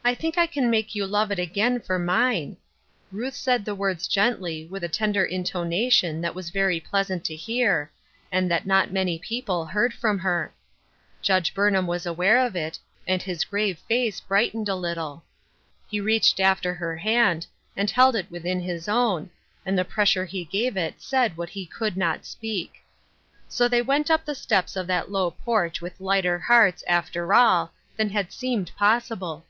"I 0.10 0.14
think 0.14 0.38
I 0.38 0.46
can 0.46 0.70
make 0.70 0.94
you 0.94 1.06
love 1.06 1.30
it 1.30 1.38
again 1.38 1.78
for 1.78 1.98
mine." 1.98 2.56
Ruth 3.12 3.34
said 3.34 3.66
the 3.66 3.74
words 3.74 4.08
gently, 4.08 4.64
with 4.68 4.82
a 4.82 4.88
ten 4.88 5.12
der 5.12 5.26
intonation 5.26 6.22
that 6.22 6.34
was 6.34 6.48
very 6.48 6.80
pleasant 6.80 7.22
to 7.26 7.36
hear, 7.36 7.92
and 8.32 8.50
that 8.50 8.64
not 8.66 8.90
many 8.90 9.18
people 9.18 9.66
heard 9.66 9.92
from 9.92 10.18
her. 10.20 10.54
Judge 11.20 11.52
Burnham 11.52 11.86
was 11.86 12.06
aware 12.06 12.38
of 12.38 12.56
it, 12.56 12.78
and 13.06 13.20
his 13.20 13.44
grave 13.44 13.78
face 13.80 14.20
brightened 14.20 14.70
a 14.70 14.74
little. 14.74 15.22
He 15.86 16.00
reached 16.00 16.40
after 16.40 16.72
her 16.72 16.96
hand, 16.96 17.46
and 17.76 17.90
held 17.90 18.16
it 18.16 18.30
within 18.30 18.60
his 18.60 18.88
own, 18.88 19.30
and 19.66 19.76
the 19.76 19.84
pres 19.84 20.08
sure 20.08 20.24
he 20.24 20.46
gave 20.46 20.78
it 20.78 21.02
said 21.02 21.36
what 21.36 21.50
he 21.50 21.66
could 21.66 21.98
not 21.98 22.24
speak. 22.24 22.82
So 23.50 23.68
they 23.68 23.82
went 23.82 24.10
up 24.10 24.24
the 24.24 24.34
steps 24.34 24.76
of 24.76 24.86
that 24.86 25.10
low 25.12 25.30
porch 25.30 25.82
with 25.82 26.00
lighter 26.00 26.38
hearts, 26.38 26.82
after 26.88 27.34
all, 27.34 27.74
than 27.98 28.08
had 28.08 28.32
seemed 28.32 28.74
possible. 28.76 29.44